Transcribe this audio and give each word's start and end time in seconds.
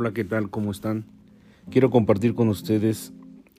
Hola, 0.00 0.14
¿qué 0.14 0.24
tal? 0.24 0.48
¿Cómo 0.48 0.70
están? 0.70 1.04
Quiero 1.68 1.90
compartir 1.90 2.34
con 2.34 2.48
ustedes 2.48 3.12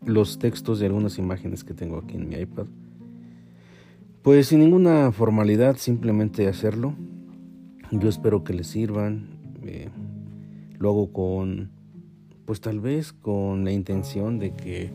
los 0.04 0.39
textos 0.39 0.79
de 0.79 0.88
algunas 0.88 1.20
imágenes 1.20 1.64
que 1.64 1.75
tengo 1.75 2.00
aquí 2.00 2.16
en 2.16 2.29
mi 2.29 2.36
iPad. 2.36 2.66
Pues 4.23 4.48
sin 4.48 4.62
ninguna 4.62 5.12
formalidad, 5.12 5.77
simplemente 5.77 6.48
hacerlo. 6.48 6.96
Yo 7.91 8.09
espero 8.09 8.43
que 8.43 8.55
les 8.55 8.66
sirvan. 8.66 9.38
Eh, 9.62 9.89
lo 10.80 10.89
hago 10.89 11.14
con, 11.14 11.70
pues 12.46 12.60
tal 12.60 12.80
vez 12.80 13.14
con 13.14 13.64
la 13.64 13.71
intención 13.71 14.39
de 14.39 14.55
que 14.55 14.89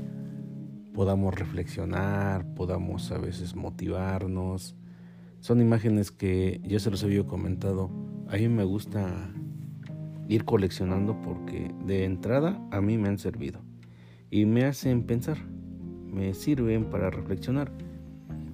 podamos 0.94 1.32
reflexionar, 1.32 2.44
podamos 2.56 3.12
a 3.12 3.18
veces 3.18 3.54
motivarnos. 3.54 4.74
Son 5.38 5.60
imágenes 5.60 6.10
que 6.10 6.60
ya 6.64 6.80
se 6.80 6.90
los 6.90 7.04
había 7.04 7.22
comentado. 7.24 7.88
A 8.26 8.36
mí 8.36 8.48
me 8.48 8.64
gusta 8.64 9.30
ir 10.28 10.44
coleccionando 10.44 11.20
porque 11.22 11.70
de 11.86 12.04
entrada 12.04 12.60
a 12.70 12.80
mí 12.80 12.98
me 12.98 13.08
han 13.08 13.18
servido 13.18 13.60
y 14.30 14.44
me 14.44 14.64
hacen 14.64 15.04
pensar, 15.04 15.38
me 16.12 16.34
sirven 16.34 16.86
para 16.90 17.10
reflexionar 17.10 17.70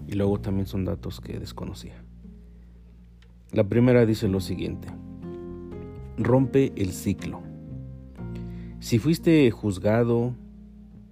y 0.07 0.13
luego 0.13 0.41
también 0.41 0.67
son 0.67 0.85
datos 0.85 1.21
que 1.21 1.39
desconocía. 1.39 1.95
La 3.53 3.65
primera 3.65 4.07
dice 4.07 4.29
lo 4.29 4.41
siguiente, 4.41 4.89
rompe 6.19 6.73
el 6.77 6.93
ciclo. 6.93 7.43
Si 8.81 8.99
fuiste 8.99 9.51
juzgado 9.51 10.35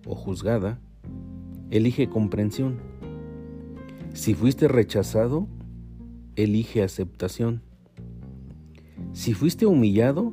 o 0.07 0.15
juzgada, 0.15 0.81
elige 1.71 2.09
comprensión. 2.09 2.79
Si 4.13 4.35
fuiste 4.35 4.69
rechazado, 4.69 5.47
elige 6.35 6.83
aceptación. 6.83 7.63
Si 9.13 9.35
fuiste 9.35 9.67
humillado, 9.67 10.33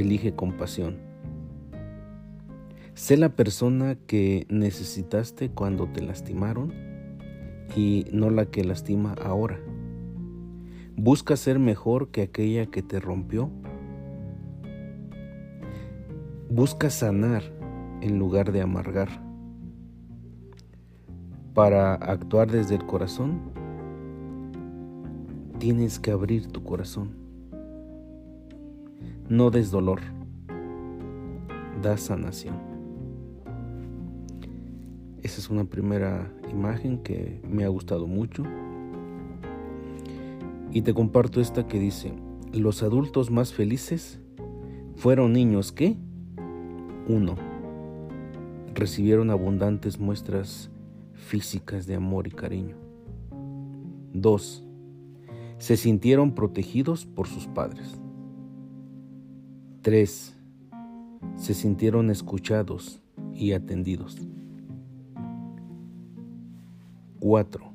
elige 0.00 0.34
compasión. 0.34 0.96
Sé 2.94 3.16
la 3.16 3.30
persona 3.30 3.96
que 4.06 4.46
necesitaste 4.48 5.50
cuando 5.50 5.88
te 5.88 6.02
lastimaron 6.02 6.72
y 7.74 8.06
no 8.12 8.30
la 8.30 8.46
que 8.46 8.64
lastima 8.64 9.14
ahora. 9.14 9.58
Busca 10.96 11.36
ser 11.36 11.58
mejor 11.58 12.10
que 12.10 12.22
aquella 12.22 12.66
que 12.66 12.82
te 12.82 13.00
rompió. 13.00 13.50
Busca 16.50 16.90
sanar 16.90 17.42
en 18.02 18.18
lugar 18.18 18.52
de 18.52 18.60
amargar. 18.60 19.08
Para 21.54 21.94
actuar 21.94 22.50
desde 22.50 22.74
el 22.74 22.84
corazón, 22.86 23.40
tienes 25.58 25.98
que 25.98 26.10
abrir 26.10 26.48
tu 26.48 26.62
corazón. 26.64 27.19
No 29.30 29.52
des 29.52 29.70
dolor, 29.70 30.00
da 31.80 31.96
sanación. 31.96 32.56
Esa 35.22 35.40
es 35.40 35.48
una 35.48 35.66
primera 35.66 36.34
imagen 36.50 36.98
que 36.98 37.40
me 37.48 37.62
ha 37.62 37.68
gustado 37.68 38.08
mucho. 38.08 38.42
Y 40.72 40.82
te 40.82 40.92
comparto 40.94 41.40
esta 41.40 41.68
que 41.68 41.78
dice, 41.78 42.12
los 42.52 42.82
adultos 42.82 43.30
más 43.30 43.52
felices 43.52 44.18
fueron 44.96 45.32
niños 45.32 45.70
que, 45.70 45.96
uno, 47.06 47.36
recibieron 48.74 49.30
abundantes 49.30 50.00
muestras 50.00 50.72
físicas 51.12 51.86
de 51.86 51.94
amor 51.94 52.26
y 52.26 52.32
cariño. 52.32 52.74
Dos, 54.12 54.64
se 55.58 55.76
sintieron 55.76 56.34
protegidos 56.34 57.06
por 57.06 57.28
sus 57.28 57.46
padres. 57.46 57.99
3. 59.82 60.36
Se 61.36 61.54
sintieron 61.54 62.10
escuchados 62.10 63.00
y 63.34 63.52
atendidos. 63.52 64.18
4. 67.18 67.72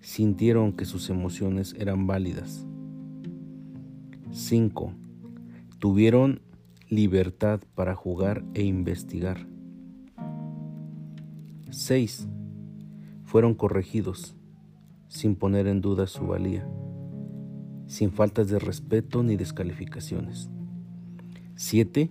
Sintieron 0.00 0.72
que 0.72 0.84
sus 0.84 1.10
emociones 1.10 1.74
eran 1.80 2.06
válidas. 2.06 2.64
5. 4.30 4.92
Tuvieron 5.80 6.42
libertad 6.88 7.60
para 7.74 7.96
jugar 7.96 8.44
e 8.54 8.62
investigar. 8.62 9.48
6. 11.70 12.28
Fueron 13.24 13.54
corregidos 13.54 14.36
sin 15.08 15.34
poner 15.34 15.66
en 15.66 15.80
duda 15.80 16.06
su 16.06 16.24
valía, 16.28 16.68
sin 17.88 18.12
faltas 18.12 18.48
de 18.48 18.60
respeto 18.60 19.24
ni 19.24 19.36
descalificaciones. 19.36 20.50
7. 21.56 22.10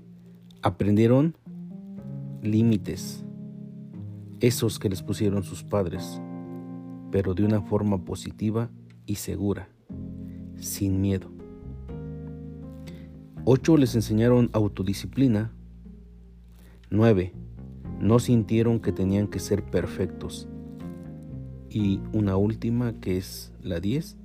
Aprendieron 0.61 1.35
límites, 2.41 3.25
esos 4.39 4.79
que 4.79 4.87
les 4.87 5.03
pusieron 5.03 5.43
sus 5.43 5.63
padres, 5.63 6.21
pero 7.11 7.33
de 7.33 7.43
una 7.43 7.61
forma 7.61 8.05
positiva 8.05 8.69
y 9.05 9.15
segura, 9.15 9.67
sin 10.55 11.01
miedo. 11.01 11.29
8. 13.43 13.75
Les 13.75 13.95
enseñaron 13.95 14.49
autodisciplina. 14.53 15.51
9. 16.89 17.33
No 17.99 18.19
sintieron 18.19 18.79
que 18.79 18.93
tenían 18.93 19.27
que 19.27 19.39
ser 19.39 19.65
perfectos. 19.65 20.47
Y 21.69 21.99
una 22.13 22.37
última 22.37 22.93
que 23.01 23.17
es 23.17 23.51
la 23.61 23.81
10. 23.81 24.15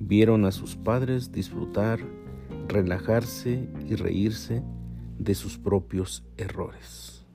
Vieron 0.00 0.44
a 0.44 0.50
sus 0.50 0.74
padres 0.74 1.30
disfrutar 1.30 2.00
relajarse 2.68 3.68
y 3.88 3.94
reírse 3.94 4.62
de 5.18 5.34
sus 5.34 5.58
propios 5.58 6.24
errores. 6.36 7.26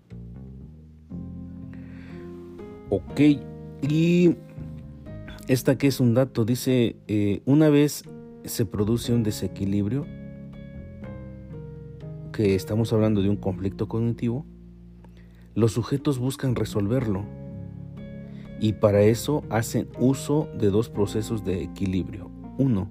Ok, 2.89 3.19
y 3.81 4.35
esta 5.47 5.77
que 5.77 5.88
es 5.88 5.99
un 5.99 6.13
dato, 6.13 6.45
dice, 6.45 6.95
eh, 7.07 7.41
una 7.45 7.69
vez 7.69 8.03
se 8.45 8.66
produce 8.66 9.13
un 9.13 9.23
desequilibrio, 9.23 10.05
que 12.31 12.55
estamos 12.55 12.91
hablando 12.93 13.22
de 13.22 13.29
un 13.29 13.38
conflicto 13.38 13.88
cognitivo, 13.88 14.45
los 15.55 15.72
sujetos 15.72 16.17
buscan 16.17 16.55
resolverlo 16.55 17.25
y 18.59 18.73
para 18.73 19.03
eso 19.03 19.43
hacen 19.49 19.88
uso 19.99 20.49
de 20.57 20.72
dos 20.72 20.89
procesos 20.89 21.45
de 21.45 21.63
equilibrio. 21.63 22.31
Uno, 22.57 22.89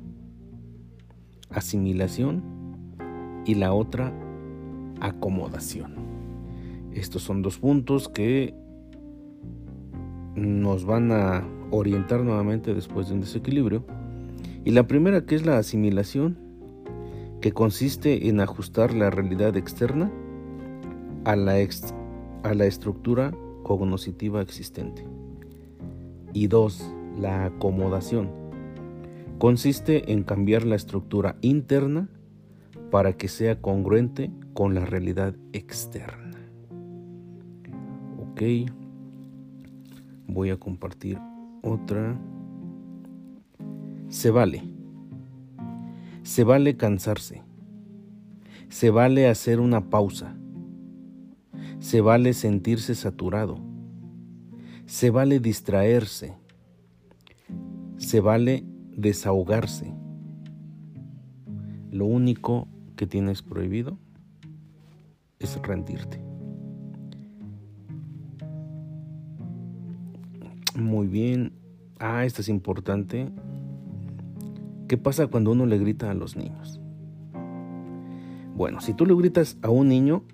asimilación 1.55 2.43
y 3.45 3.55
la 3.55 3.73
otra 3.73 4.13
acomodación. 5.01 5.95
Estos 6.93 7.23
son 7.23 7.43
dos 7.43 7.59
puntos 7.59 8.09
que 8.09 8.55
nos 10.35 10.85
van 10.85 11.13
a 11.13 11.45
orientar 11.71 12.23
nuevamente 12.23 12.75
después 12.75 13.09
de 13.09 13.15
un 13.15 13.21
desequilibrio. 13.21 13.85
Y 14.65 14.71
la 14.71 14.87
primera 14.87 15.25
que 15.25 15.35
es 15.35 15.45
la 15.45 15.59
asimilación, 15.59 16.39
que 17.41 17.53
consiste 17.53 18.29
en 18.29 18.41
ajustar 18.41 18.95
la 18.95 19.11
realidad 19.11 19.57
externa 19.57 20.13
a 21.25 21.35
la, 21.35 21.55
a 22.45 22.55
la 22.55 22.65
estructura 22.67 23.33
cognoscitiva 23.65 24.41
existente. 24.41 25.05
Y 26.33 26.47
dos, 26.47 26.89
la 27.19 27.47
acomodación, 27.47 28.31
consiste 29.43 30.13
en 30.13 30.23
cambiar 30.23 30.65
la 30.65 30.77
estructura 30.77 31.35
interna 31.41 32.09
para 32.93 33.15
que 33.15 33.27
sea 33.27 33.61
congruente 33.61 34.31
con 34.55 34.73
la 34.73 34.85
realidad 34.85 35.35
externa. 35.53 36.39
Ok, 38.21 38.43
voy 40.29 40.51
a 40.51 40.59
compartir 40.59 41.19
otra. 41.61 42.17
Se 44.07 44.31
vale. 44.31 44.63
Se 46.23 46.45
vale 46.45 46.77
cansarse. 46.77 47.43
Se 48.69 48.91
vale 48.91 49.27
hacer 49.27 49.59
una 49.59 49.91
pausa. 49.91 50.37
Se 51.81 52.01
vale 52.01 52.33
sentirse 52.33 52.95
saturado. 52.95 53.59
Se 54.87 55.11
vale 55.11 55.41
distraerse. 55.41 56.33
Se 57.97 58.21
vale 58.21 58.67
desahogarse. 58.97 59.93
Lo 61.91 62.07
único 62.07 62.69
que 62.97 63.07
tienes 63.07 63.43
prohibido 63.43 63.99
es 65.39 65.61
rendirte. 65.63 66.21
Muy 70.79 71.07
bien. 71.07 71.53
Ah, 71.99 72.25
esto 72.25 72.41
es 72.41 72.49
importante. 72.49 73.29
¿Qué 74.89 74.97
pasa 74.97 75.27
cuando 75.27 75.53
uno 75.53 75.67
le 75.67 75.79
grita 75.79 76.11
a 76.11 76.15
los 76.15 76.37
niños? 76.37 76.81
Bueno, 78.55 78.81
si 78.81 78.95
tú 78.95 79.07
le 79.07 79.15
gritas 79.15 79.59
a 79.63 79.71
un 79.71 79.89
niño, 79.89 80.25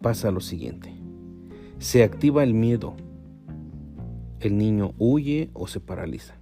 pasa 0.00 0.30
lo 0.30 0.40
siguiente. 0.40 0.94
Se 1.78 2.02
activa 2.02 2.42
el 2.42 2.54
miedo. 2.54 2.94
El 4.40 4.58
niño 4.58 4.92
huye 4.98 5.50
o 5.54 5.66
se 5.66 5.80
paraliza 5.80 6.34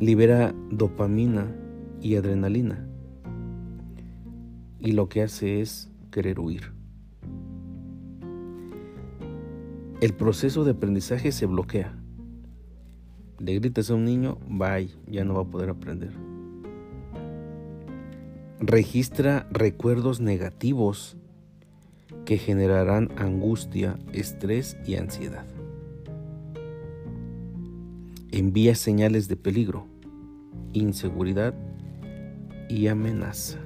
libera 0.00 0.54
dopamina 0.70 1.54
y 2.00 2.16
adrenalina. 2.16 2.84
y 4.80 4.92
lo 4.92 5.08
que 5.08 5.22
hace 5.22 5.60
es 5.60 5.90
querer 6.12 6.38
huir. 6.38 6.72
El 10.00 10.14
proceso 10.14 10.64
de 10.64 10.70
aprendizaje 10.70 11.32
se 11.32 11.46
bloquea. 11.46 11.98
Le 13.40 13.54
gritas 13.58 13.90
a 13.90 13.94
un 13.94 14.04
niño, 14.04 14.38
bye, 14.48 14.88
ya 15.08 15.24
no 15.24 15.34
va 15.34 15.42
a 15.42 15.50
poder 15.50 15.70
aprender. 15.70 16.12
Registra 18.60 19.48
recuerdos 19.50 20.20
negativos 20.20 21.16
que 22.24 22.38
generarán 22.38 23.10
angustia, 23.16 23.98
estrés 24.12 24.76
y 24.86 24.94
ansiedad. 24.94 25.57
Envía 28.30 28.74
señales 28.74 29.26
de 29.28 29.36
peligro, 29.36 29.86
inseguridad 30.74 31.54
y 32.68 32.88
amenaza. 32.88 33.58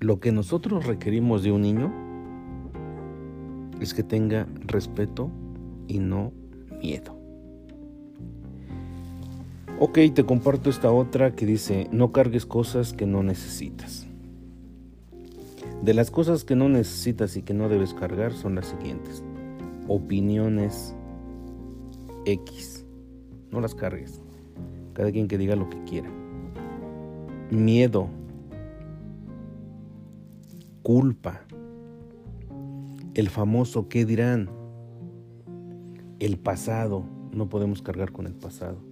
Lo 0.00 0.18
que 0.18 0.32
nosotros 0.32 0.86
requerimos 0.86 1.42
de 1.42 1.52
un 1.52 1.60
niño 1.60 1.92
es 3.80 3.92
que 3.92 4.02
tenga 4.02 4.46
respeto 4.66 5.30
y 5.88 5.98
no 5.98 6.32
miedo. 6.80 7.18
Ok, 9.78 9.98
te 10.14 10.24
comparto 10.24 10.70
esta 10.70 10.90
otra 10.90 11.34
que 11.34 11.44
dice, 11.44 11.86
no 11.92 12.12
cargues 12.12 12.46
cosas 12.46 12.94
que 12.94 13.06
no 13.06 13.22
necesitas. 13.22 14.06
De 15.82 15.94
las 15.94 16.10
cosas 16.10 16.44
que 16.44 16.56
no 16.56 16.68
necesitas 16.68 17.36
y 17.36 17.42
que 17.42 17.54
no 17.54 17.68
debes 17.68 17.92
cargar 17.92 18.32
son 18.32 18.54
las 18.54 18.66
siguientes. 18.66 19.22
Opiniones 19.88 20.94
X. 22.24 22.86
No 23.50 23.60
las 23.60 23.74
cargues. 23.74 24.22
Cada 24.92 25.10
quien 25.10 25.28
que 25.28 25.38
diga 25.38 25.56
lo 25.56 25.68
que 25.68 25.82
quiera. 25.84 26.10
Miedo. 27.50 28.08
Culpa. 30.82 31.40
El 33.14 33.28
famoso 33.28 33.88
¿qué 33.88 34.04
dirán? 34.04 34.48
El 36.20 36.38
pasado. 36.38 37.04
No 37.32 37.48
podemos 37.48 37.82
cargar 37.82 38.12
con 38.12 38.26
el 38.26 38.34
pasado 38.34 38.88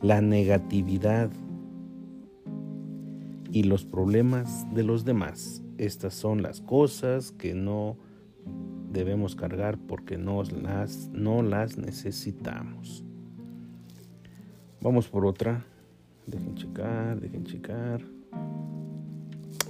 la 0.00 0.20
negatividad 0.20 1.30
y 3.50 3.64
los 3.64 3.84
problemas 3.84 4.66
de 4.74 4.84
los 4.84 5.04
demás. 5.04 5.62
Estas 5.78 6.14
son 6.14 6.42
las 6.42 6.60
cosas 6.60 7.32
que 7.32 7.54
no 7.54 7.96
debemos 8.90 9.34
cargar 9.34 9.78
porque 9.78 10.16
no 10.16 10.42
las, 10.42 11.08
no 11.12 11.42
las 11.42 11.76
necesitamos. 11.78 13.04
Vamos 14.80 15.08
por 15.08 15.26
otra. 15.26 15.64
Dejen 16.26 16.54
checar, 16.54 17.20
dejen 17.20 17.44
checar. 17.44 18.02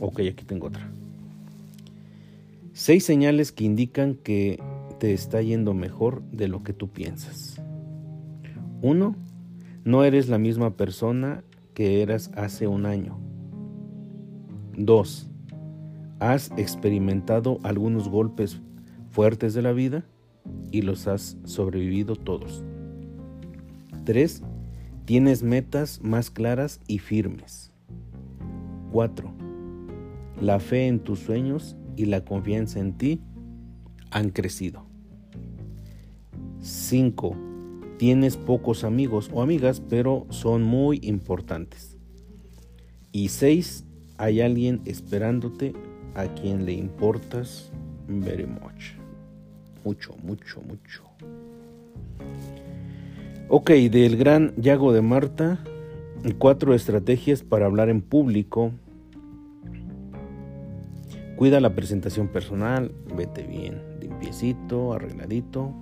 Ok, 0.01 0.21
aquí 0.31 0.45
tengo 0.45 0.67
otra. 0.67 0.91
Seis 2.73 3.05
señales 3.05 3.53
que 3.53 3.65
indican 3.65 4.15
que 4.15 4.61
te 4.99 5.13
está 5.13 5.41
yendo 5.43 5.75
mejor 5.75 6.23
de 6.31 6.49
lo 6.49 6.63
que 6.63 6.73
tú 6.73 6.89
piensas. 6.89 7.61
Uno, 8.83 9.17
no 9.85 10.05
eres 10.05 10.29
la 10.29 10.39
misma 10.39 10.77
persona 10.77 11.43
que 11.75 12.03
eras 12.03 12.31
hace 12.37 12.67
un 12.67 12.87
año. 12.87 13.19
2. 14.77 15.31
Has 16.21 16.53
experimentado 16.57 17.59
algunos 17.63 18.09
golpes 18.09 18.61
fuertes 19.11 19.55
de 19.55 19.63
la 19.63 19.73
vida 19.73 20.05
y 20.71 20.83
los 20.83 21.07
has 21.07 21.37
sobrevivido 21.45 22.17
todos. 22.17 22.65
3. 24.05 24.43
Tienes 25.05 25.43
metas 25.43 26.01
más 26.03 26.31
claras 26.31 26.81
y 26.87 26.99
firmes. 26.99 27.73
4. 28.93 29.33
La 30.41 30.61
fe 30.61 30.87
en 30.87 31.01
tus 31.01 31.21
sueños 31.21 31.77
y 31.97 32.07
la 32.07 32.25
confianza 32.25 32.81
en 32.81 32.97
ti 32.97 33.21
han 34.11 34.31
crecido. 34.31 34.87
5 36.61 37.49
Tienes 37.99 38.37
pocos 38.37 38.85
amigos 38.85 39.29
o 39.35 39.43
amigas, 39.43 39.81
pero 39.81 40.25
son 40.31 40.63
muy 40.63 41.01
importantes. 41.03 41.97
Y 43.11 43.31
seis, 43.31 43.85
hay 44.19 44.41
alguien 44.41 44.83
esperándote 44.85 45.73
a 46.15 46.29
quien 46.29 46.65
le 46.65 46.75
importas 46.75 47.73
very 48.07 48.47
much. 48.47 48.98
Mucho, 49.89 50.15
mucho, 50.23 50.61
mucho. 50.61 51.03
Ok, 53.49 53.71
del 53.71 54.19
gran 54.19 54.53
Yago 54.59 54.93
de 54.93 55.01
Marta, 55.01 55.61
cuatro 56.37 56.75
estrategias 56.75 57.43
para 57.43 57.65
hablar 57.65 57.89
en 57.89 58.03
público. 58.03 58.73
Cuida 61.37 61.59
la 61.61 61.75
presentación 61.75 62.29
personal, 62.29 62.93
vete 63.17 63.45
bien, 63.45 63.81
limpiecito, 63.99 64.93
arregladito, 64.93 65.73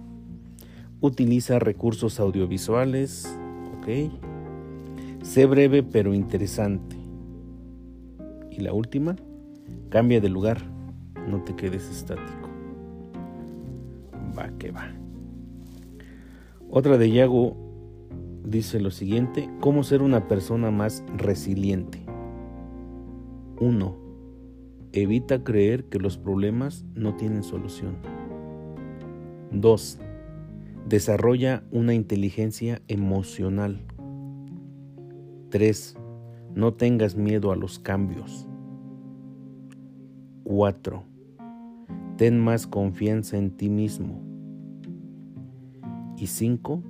Utiliza 1.01 1.59
recursos 1.59 2.21
audiovisuales. 2.21 3.37
Ok. 3.79 4.13
Sé 5.23 5.47
breve 5.47 5.83
pero 5.83 6.15
interesante. 6.15 6.95
Y 8.53 8.61
la 8.61 8.73
última, 8.73 9.17
cambia 9.89 10.21
de 10.21 10.29
lugar. 10.29 10.63
No 11.29 11.43
te 11.43 11.57
quedes 11.57 11.91
estático. 11.91 12.46
Va. 14.71 14.93
Otra 16.71 16.99
de 16.99 17.11
Yago 17.11 17.57
dice 18.45 18.81
lo 18.81 18.91
siguiente, 18.91 19.49
¿cómo 19.61 19.83
ser 19.83 20.03
una 20.03 20.29
persona 20.29 20.71
más 20.71 21.05
resiliente? 21.17 22.05
1. 23.61 23.97
Evita 24.93 25.43
creer 25.43 25.85
que 25.85 25.99
los 25.99 26.19
problemas 26.19 26.85
no 26.95 27.17
tienen 27.17 27.43
solución. 27.43 27.97
2. 29.53 29.99
Desarrolla 30.89 31.65
una 31.71 31.95
inteligencia 31.95 32.83
emocional. 32.89 33.81
3. 35.51 35.97
No 36.55 36.75
tengas 36.75 37.17
miedo 37.17 37.53
a 37.53 37.57
los 37.57 37.79
cambios. 37.79 38.47
4. 40.45 41.03
Ten 42.17 42.41
más 42.41 42.67
confianza 42.67 43.37
en 43.37 43.51
ti 43.51 43.69
mismo. 43.69 44.26
Y 46.17 46.27
5. 46.27 46.83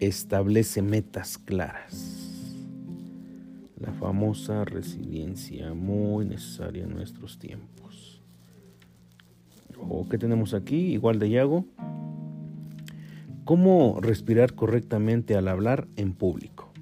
Establece 0.00 0.82
metas 0.82 1.38
claras. 1.38 2.54
La 3.78 3.92
famosa 3.92 4.64
resiliencia 4.64 5.74
muy 5.74 6.24
necesaria 6.24 6.84
en 6.84 6.94
nuestros 6.94 7.38
tiempos. 7.38 8.22
¿O 9.78 10.08
qué 10.08 10.18
tenemos 10.18 10.54
aquí? 10.54 10.92
Igual 10.92 11.18
de 11.18 11.30
Yago. 11.30 11.66
¿Cómo 13.44 13.98
respirar 14.00 14.54
correctamente 14.54 15.36
al 15.36 15.48
hablar 15.48 15.86
en 15.96 16.14
público? 16.14 16.72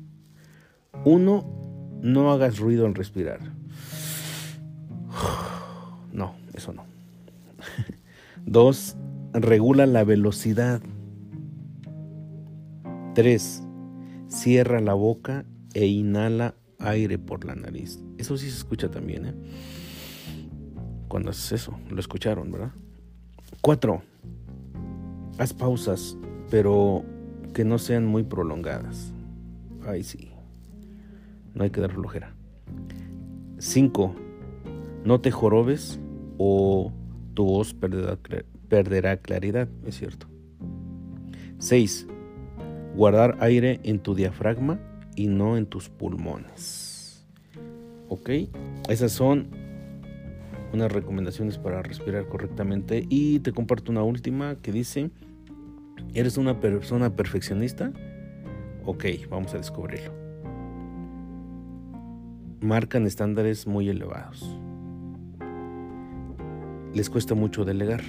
Uno, 1.05 1.45
no 2.03 2.31
hagas 2.31 2.59
ruido 2.59 2.87
al 2.87 2.95
respirar. 2.95 3.41
No, 6.13 6.35
eso 6.53 6.75
no. 6.75 6.85
Dos, 8.45 8.97
regula 9.33 9.87
la 9.87 10.05
velocidad. 10.05 10.83
Tres, 13.15 13.63
cierra 14.29 14.81
la 14.81 14.95
boca 14.95 15.45
e 15.75 15.87
inhala 15.87 16.55
aire 16.79 17.19
por 17.19 17.45
la 17.45 17.55
nariz. 17.55 18.03
Eso 18.19 18.37
sí 18.37 18.51
se 18.51 18.57
escucha 18.57 18.91
también, 18.91 19.27
¿eh? 19.27 19.35
Cuando 21.09 21.31
haces 21.31 21.53
eso, 21.53 21.79
lo 21.91 22.01
escucharon, 22.01 22.51
¿verdad? 22.51 22.73
Cuatro, 23.61 24.03
haz 25.39 25.53
pausas 25.53 26.17
pero 26.53 27.03
que 27.55 27.65
no 27.65 27.79
sean 27.79 28.05
muy 28.05 28.25
prolongadas. 28.25 29.15
Ay, 29.87 30.03
sí. 30.03 30.31
No 31.55 31.65
hay 31.65 31.71
que 31.71 31.81
dar 31.81 31.93
flojera. 31.93 32.35
5. 33.57 34.15
No 35.07 35.23
te 35.23 35.31
jorobes 35.31 35.99
o 36.37 36.93
tu 37.33 37.47
voz 37.47 37.75
perderá 38.69 39.17
claridad, 39.17 39.67
es 39.87 39.97
cierto. 39.97 40.27
6. 41.57 42.07
Guardar 42.97 43.37
aire 43.41 43.81
en 43.85 44.01
tu 44.01 44.15
diafragma 44.15 44.79
y 45.17 45.27
no 45.27 45.57
en 45.57 45.67
tus 45.67 45.89
pulmones. 45.89 47.27
¿Ok? 48.09 48.31
Esas 48.89 49.13
son 49.13 49.49
unas 50.73 50.91
recomendaciones 50.91 51.59
para 51.59 51.83
respirar 51.83 52.27
correctamente. 52.29 53.07
Y 53.09 53.41
te 53.41 53.53
comparto 53.53 53.93
una 53.93 54.03
última 54.03 54.57
que 54.57 54.73
dice 54.73 55.11
¿Eres 56.15 56.37
una 56.37 56.61
persona 56.61 57.17
perfeccionista? 57.17 57.91
Ok, 58.85 59.05
vamos 59.31 59.55
a 59.55 59.59
descubrirlo. 59.59 60.13
Marcan 62.61 63.07
estándares 63.07 63.67
muy 63.67 63.89
elevados. 63.89 64.59
Les 66.95 67.09
cuesta 67.09 67.35
mucho 67.35 67.65
delegar. 67.65 68.03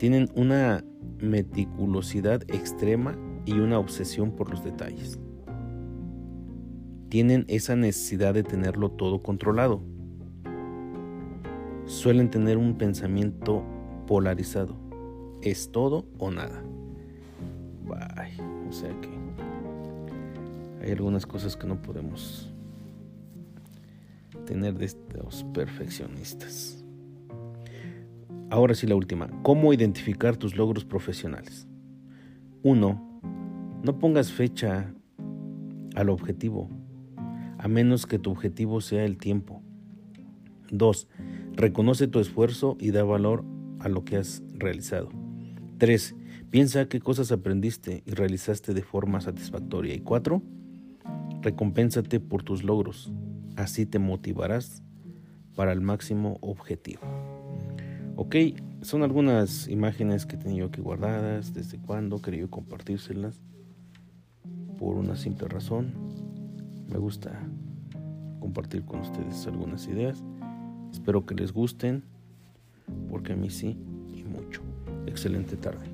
Tienen 0.00 0.30
una 0.34 0.82
meticulosidad 1.18 2.40
extrema 2.48 3.18
y 3.44 3.52
una 3.58 3.78
obsesión 3.78 4.30
por 4.30 4.48
los 4.48 4.64
detalles. 4.64 5.18
tienen 7.10 7.44
esa 7.48 7.76
necesidad 7.76 8.32
de 8.32 8.42
tenerlo 8.42 8.92
todo 8.92 9.22
controlado. 9.22 9.82
Suelen 11.84 12.30
tener 12.30 12.56
un 12.56 12.78
pensamiento 12.78 13.62
polarizado. 14.06 14.74
Es 15.42 15.70
todo 15.70 16.06
o 16.16 16.30
nada. 16.30 16.62
O 18.70 18.72
sea 18.72 18.98
que 19.02 19.10
hay 20.82 20.92
algunas 20.92 21.26
cosas 21.26 21.58
que 21.58 21.66
no 21.66 21.82
podemos 21.82 22.50
tener 24.46 24.78
de 24.78 24.86
estos 24.86 25.44
perfeccionistas. 25.52 26.79
Ahora 28.50 28.74
sí 28.74 28.88
la 28.88 28.96
última. 28.96 29.30
¿Cómo 29.42 29.72
identificar 29.72 30.36
tus 30.36 30.56
logros 30.56 30.84
profesionales? 30.84 31.68
Uno, 32.64 33.20
no 33.84 33.98
pongas 34.00 34.32
fecha 34.32 34.92
al 35.94 36.10
objetivo, 36.10 36.68
a 37.58 37.68
menos 37.68 38.06
que 38.06 38.18
tu 38.18 38.32
objetivo 38.32 38.80
sea 38.80 39.04
el 39.04 39.18
tiempo. 39.18 39.62
2. 40.72 41.08
Reconoce 41.52 42.08
tu 42.08 42.18
esfuerzo 42.18 42.76
y 42.80 42.90
da 42.90 43.04
valor 43.04 43.44
a 43.78 43.88
lo 43.88 44.04
que 44.04 44.16
has 44.16 44.42
realizado. 44.52 45.10
3. 45.78 46.16
Piensa 46.50 46.88
qué 46.88 46.98
cosas 46.98 47.30
aprendiste 47.30 48.02
y 48.04 48.10
realizaste 48.10 48.74
de 48.74 48.82
forma 48.82 49.20
satisfactoria. 49.20 49.94
Y 49.94 50.00
4. 50.00 50.42
Recompénsate 51.42 52.18
por 52.18 52.42
tus 52.42 52.64
logros. 52.64 53.12
Así 53.54 53.86
te 53.86 54.00
motivarás 54.00 54.82
para 55.54 55.72
el 55.72 55.80
máximo 55.80 56.38
objetivo. 56.40 57.00
Ok, 58.22 58.36
son 58.82 59.02
algunas 59.02 59.66
imágenes 59.66 60.26
que 60.26 60.36
he 60.36 60.38
tenido 60.38 60.66
aquí 60.66 60.82
guardadas, 60.82 61.54
desde 61.54 61.78
cuando 61.78 62.20
quería 62.20 62.46
compartírselas, 62.48 63.40
por 64.78 64.96
una 64.96 65.16
simple 65.16 65.48
razón. 65.48 65.94
Me 66.92 66.98
gusta 66.98 67.30
compartir 68.38 68.84
con 68.84 69.00
ustedes 69.00 69.46
algunas 69.46 69.88
ideas. 69.88 70.22
Espero 70.92 71.24
que 71.24 71.34
les 71.34 71.50
gusten, 71.50 72.04
porque 73.08 73.32
a 73.32 73.36
mí 73.36 73.48
sí, 73.48 73.78
y 74.14 74.22
mucho. 74.24 74.60
Excelente 75.06 75.56
tarde. 75.56 75.89